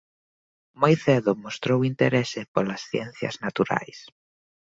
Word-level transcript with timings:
Moi 0.81 0.93
cedo 1.03 1.31
mostrou 1.43 1.79
interese 1.91 2.39
polas 2.53 2.81
ciencias 2.91 3.35
naturais. 3.45 3.97